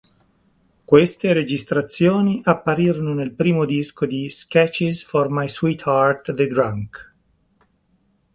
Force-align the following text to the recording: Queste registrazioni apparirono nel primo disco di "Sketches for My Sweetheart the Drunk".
Queste 0.83 1.31
registrazioni 1.31 2.41
apparirono 2.43 3.13
nel 3.13 3.33
primo 3.35 3.65
disco 3.65 4.07
di 4.07 4.31
"Sketches 4.31 5.03
for 5.03 5.29
My 5.29 5.47
Sweetheart 5.47 6.33
the 6.33 6.47
Drunk". 6.47 7.13